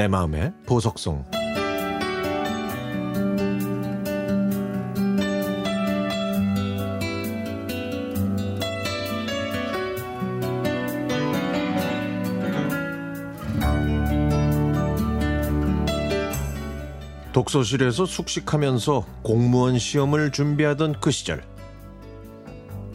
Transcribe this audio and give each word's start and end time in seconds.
내 0.00 0.08
마음의 0.08 0.54
보석송 0.64 1.26
독서실에서 17.34 18.06
숙식하면서 18.06 19.04
공무원 19.20 19.78
시험을 19.78 20.32
준비하던 20.32 21.00
그 21.00 21.10
시절 21.10 21.44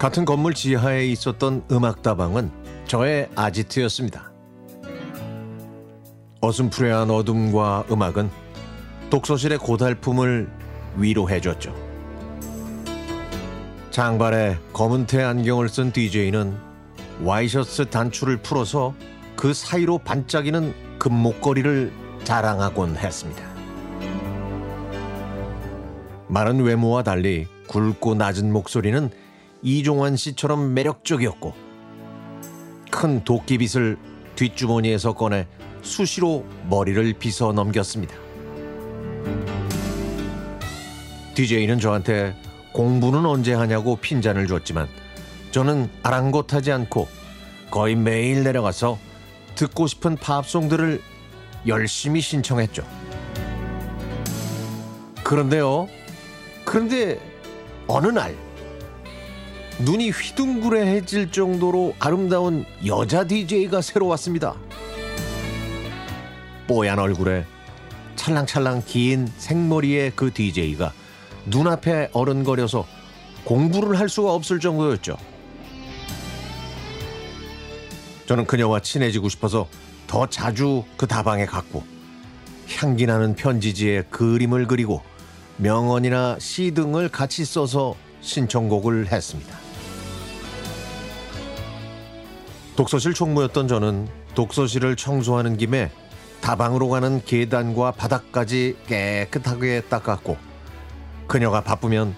같은 0.00 0.24
건물 0.24 0.52
지하에 0.52 1.06
있었던 1.06 1.62
음악다방은 1.70 2.50
저의 2.88 3.30
아지트였습니다. 3.36 4.27
어슴푸레한 6.40 7.10
어둠과 7.10 7.84
음악은 7.90 8.30
독서실의 9.10 9.58
고달픔을 9.58 10.48
위로해줬죠. 10.96 11.74
장발에 13.90 14.58
검은테 14.72 15.22
안경을 15.22 15.68
쓴 15.68 15.90
DJ는 15.90 16.56
와이셔츠 17.24 17.90
단추를 17.90 18.36
풀어서 18.38 18.94
그 19.34 19.52
사이로 19.52 19.98
반짝이는 19.98 20.98
금목걸이를 20.98 21.92
자랑하곤 22.22 22.96
했습니다. 22.96 23.42
마른 26.28 26.60
외모와 26.60 27.02
달리 27.02 27.46
굵고 27.66 28.14
낮은 28.14 28.52
목소리는 28.52 29.10
이종환 29.62 30.16
씨처럼 30.16 30.74
매력적이었고 30.74 31.54
큰 32.90 33.24
도끼빗을 33.24 33.98
뒷주머니에서 34.36 35.14
꺼내 35.14 35.48
수시로 35.82 36.44
머리를 36.68 37.14
빗어 37.14 37.52
넘겼습니다. 37.52 38.14
DJ는 41.34 41.78
저한테 41.78 42.34
공부는 42.72 43.24
언제 43.24 43.54
하냐고 43.54 43.96
핀잔을 43.96 44.46
줬지만 44.46 44.88
저는 45.50 45.88
아랑곳하지 46.02 46.72
않고 46.72 47.08
거의 47.70 47.94
매일 47.94 48.42
내려가서 48.44 48.98
듣고 49.54 49.86
싶은 49.86 50.16
팝송들을 50.16 51.00
열심히 51.66 52.20
신청했죠. 52.20 52.84
그런데요. 55.24 55.88
그런데 56.64 57.20
어느 57.86 58.08
날 58.08 58.34
눈이 59.80 60.10
휘둥그레해질 60.10 61.30
정도로 61.30 61.94
아름다운 61.98 62.64
여자 62.86 63.24
DJ가 63.24 63.80
새로 63.80 64.06
왔습니다. 64.08 64.56
뽀얀 66.68 66.98
얼굴에 66.98 67.44
찰랑찰랑 68.14 68.82
긴 68.86 69.26
생머리의 69.38 70.12
그 70.14 70.32
DJ가 70.32 70.92
눈앞에 71.46 72.10
어른거려서 72.12 72.86
공부를 73.44 73.98
할 73.98 74.08
수가 74.08 74.32
없을 74.32 74.60
정도였죠. 74.60 75.16
저는 78.26 78.46
그녀와 78.46 78.80
친해지고 78.80 79.30
싶어서 79.30 79.66
더 80.06 80.26
자주 80.26 80.84
그 80.98 81.06
다방에 81.06 81.46
갔고 81.46 81.82
향기 82.76 83.06
나는 83.06 83.34
편지지에 83.34 84.02
그림을 84.10 84.66
그리고 84.66 85.02
명언이나 85.56 86.36
시 86.38 86.72
등을 86.72 87.08
같이 87.08 87.44
써서 87.46 87.96
신청곡을 88.20 89.10
했습니다. 89.10 89.58
독서실 92.76 93.14
총무였던 93.14 93.66
저는 93.66 94.08
독서실을 94.34 94.96
청소하는 94.96 95.56
김에 95.56 95.90
다방으로 96.40 96.88
가는 96.88 97.22
계단과 97.24 97.92
바닥까지 97.92 98.76
깨끗하게 98.86 99.82
닦았고 99.88 100.36
그녀가 101.26 101.62
바쁘면 101.62 102.14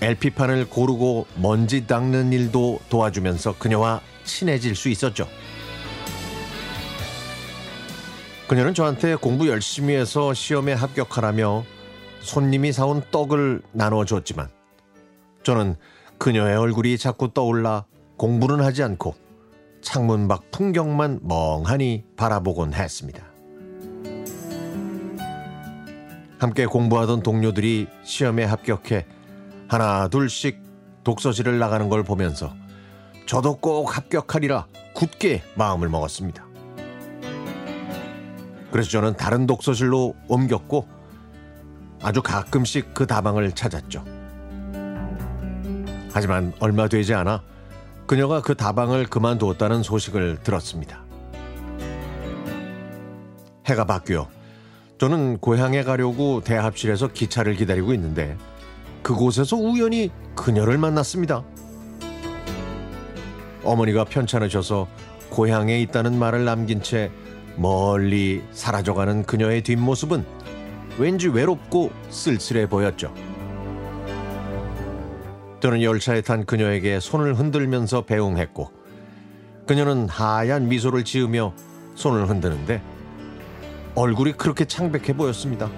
LP판을 0.00 0.68
고르고 0.68 1.26
먼지 1.36 1.86
닦는 1.86 2.32
일도 2.32 2.80
도와주면서 2.88 3.58
그녀와 3.58 4.00
친해질 4.24 4.74
수 4.74 4.88
있었죠. 4.88 5.28
그녀는 8.48 8.74
저한테 8.74 9.14
공부 9.14 9.46
열심히 9.48 9.94
해서 9.94 10.34
시험에 10.34 10.72
합격하라며 10.72 11.64
손님이 12.20 12.72
사온 12.72 13.02
떡을 13.10 13.62
나눠줬지만 13.72 14.48
저는 15.44 15.76
그녀의 16.18 16.56
얼굴이 16.56 16.98
자꾸 16.98 17.32
떠올라 17.32 17.84
공부는 18.16 18.60
하지 18.60 18.82
않고 18.82 19.14
창문 19.80 20.28
밖 20.28 20.50
풍경만 20.50 21.20
멍하니 21.22 22.04
바라보곤 22.16 22.74
했습니다. 22.74 23.29
함께 26.40 26.64
공부하던 26.64 27.22
동료들이 27.22 27.86
시험에 28.02 28.44
합격해 28.44 29.04
하나 29.68 30.08
둘씩 30.08 30.58
독서실을 31.04 31.58
나가는 31.58 31.88
걸 31.90 32.02
보면서 32.02 32.54
저도 33.26 33.58
꼭 33.58 33.94
합격하리라 33.94 34.66
굳게 34.94 35.42
마음을 35.54 35.90
먹었습니다. 35.90 36.46
그래서 38.72 38.88
저는 38.88 39.16
다른 39.16 39.46
독서실로 39.46 40.14
옮겼고 40.28 40.88
아주 42.02 42.22
가끔씩 42.22 42.94
그 42.94 43.06
다방을 43.06 43.52
찾았죠. 43.52 44.02
하지만 46.10 46.54
얼마 46.58 46.88
되지 46.88 47.12
않아 47.12 47.42
그녀가 48.06 48.40
그 48.40 48.54
다방을 48.54 49.06
그만두었다는 49.08 49.82
소식을 49.82 50.42
들었습니다. 50.42 51.04
해가 53.66 53.84
바뀌어 53.84 54.39
저는 55.00 55.38
고향에 55.38 55.82
가려고 55.82 56.42
대합실에서 56.42 57.08
기차를 57.08 57.54
기다리고 57.54 57.94
있는데 57.94 58.36
그곳에서 59.02 59.56
우연히 59.56 60.10
그녀를 60.36 60.76
만났습니다. 60.76 61.42
어머니가 63.64 64.04
편찮으셔서 64.04 64.88
고향에 65.30 65.80
있다는 65.80 66.18
말을 66.18 66.44
남긴 66.44 66.82
채 66.82 67.10
멀리 67.56 68.42
사라져가는 68.52 69.22
그녀의 69.22 69.62
뒷모습은 69.62 70.22
왠지 70.98 71.28
외롭고 71.28 71.90
쓸쓸해 72.10 72.68
보였죠. 72.68 73.14
저는 75.60 75.80
열차에 75.80 76.20
탄 76.20 76.44
그녀에게 76.44 77.00
손을 77.00 77.38
흔들면서 77.38 78.04
배웅했고 78.04 78.70
그녀는 79.66 80.10
하얀 80.10 80.68
미소를 80.68 81.04
지으며 81.04 81.54
손을 81.94 82.28
흔드는데 82.28 82.82
얼굴이 84.00 84.32
그렇게 84.32 84.64
창백해 84.64 85.14
보였습니다. 85.14 85.70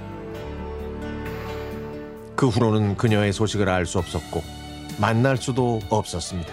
그 2.37 2.47
후로는 2.47 2.97
그녀의 2.97 3.33
소식을 3.33 3.69
알 3.69 3.85
수 3.85 3.99
없었고 3.99 4.45
만날 4.97 5.37
수도 5.37 5.81
없었습니다. 5.91 6.53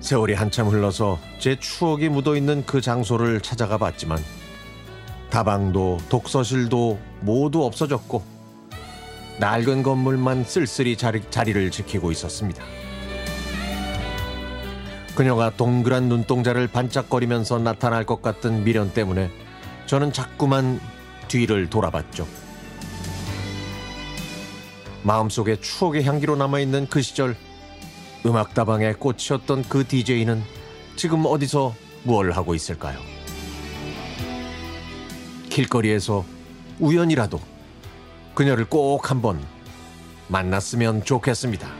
세월이 0.00 0.32
한참 0.32 0.68
흘러서 0.68 1.18
제 1.38 1.56
추억이 1.56 2.08
묻어 2.08 2.34
있는 2.34 2.64
그 2.64 2.80
장소를 2.80 3.42
찾아가 3.42 3.76
봤지만 3.76 4.18
다방도 5.28 5.98
독서실도 6.08 6.98
모두 7.20 7.66
없어졌고 7.66 8.22
낡은 9.38 9.82
건물만 9.82 10.44
쓸쓸히 10.44 10.96
자리, 10.96 11.20
자리를 11.30 11.70
지키고 11.70 12.10
있었습니다. 12.10 12.64
그녀가 15.20 15.50
동그란 15.54 16.08
눈동자를 16.08 16.66
반짝거리면서 16.66 17.58
나타날 17.58 18.06
것 18.06 18.22
같던 18.22 18.64
미련 18.64 18.90
때문에 18.94 19.30
저는 19.84 20.14
자꾸만 20.14 20.80
뒤를 21.28 21.68
돌아봤죠. 21.68 22.26
마음속에 25.02 25.56
추억의 25.56 26.04
향기로 26.04 26.36
남아있는 26.36 26.86
그 26.88 27.02
시절 27.02 27.36
음악다방의 28.24 28.94
꽃이었던 28.94 29.64
그 29.68 29.86
DJ는 29.86 30.42
지금 30.96 31.26
어디서 31.26 31.74
무얼 32.04 32.30
하고 32.30 32.54
있을까요? 32.54 32.98
길거리에서 35.50 36.24
우연이라도 36.78 37.38
그녀를 38.34 38.64
꼭 38.64 39.10
한번 39.10 39.38
만났으면 40.28 41.04
좋겠습니다. 41.04 41.79